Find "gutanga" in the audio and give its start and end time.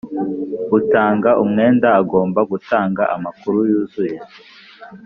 2.51-3.03